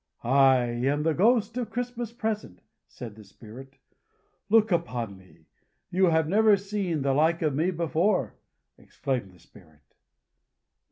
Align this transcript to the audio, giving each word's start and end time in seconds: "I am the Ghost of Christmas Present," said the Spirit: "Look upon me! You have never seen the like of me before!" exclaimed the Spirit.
"I 0.23 0.63
am 0.65 1.03
the 1.03 1.13
Ghost 1.13 1.57
of 1.57 1.69
Christmas 1.69 2.11
Present," 2.11 2.61
said 2.87 3.13
the 3.13 3.23
Spirit: 3.23 3.75
"Look 4.49 4.71
upon 4.71 5.15
me! 5.15 5.45
You 5.91 6.05
have 6.07 6.27
never 6.27 6.57
seen 6.57 7.03
the 7.03 7.13
like 7.13 7.43
of 7.43 7.53
me 7.53 7.69
before!" 7.69 8.33
exclaimed 8.79 9.31
the 9.31 9.37
Spirit. 9.37 9.93